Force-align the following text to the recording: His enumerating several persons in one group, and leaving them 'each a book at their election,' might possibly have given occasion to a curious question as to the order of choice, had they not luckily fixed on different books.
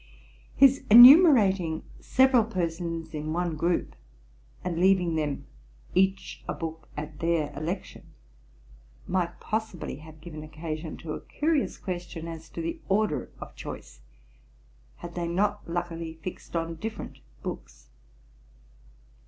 His 0.55 0.83
enumerating 0.89 1.83
several 1.99 2.43
persons 2.43 3.13
in 3.13 3.33
one 3.33 3.55
group, 3.55 3.95
and 4.63 4.79
leaving 4.79 5.13
them 5.15 5.45
'each 5.93 6.43
a 6.47 6.55
book 6.55 6.89
at 6.97 7.19
their 7.19 7.53
election,' 7.55 8.11
might 9.07 9.39
possibly 9.39 9.97
have 9.97 10.19
given 10.19 10.41
occasion 10.41 10.97
to 10.97 11.13
a 11.13 11.21
curious 11.21 11.77
question 11.77 12.27
as 12.27 12.49
to 12.49 12.61
the 12.63 12.79
order 12.89 13.29
of 13.39 13.53
choice, 13.55 14.01
had 14.95 15.13
they 15.13 15.27
not 15.27 15.69
luckily 15.69 16.15
fixed 16.23 16.55
on 16.55 16.77
different 16.77 17.19
books. 17.43 17.89